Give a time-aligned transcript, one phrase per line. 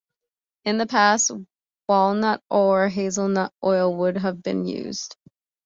[0.65, 1.29] In the past
[1.87, 5.15] walnut or hazelnut oil would have been used.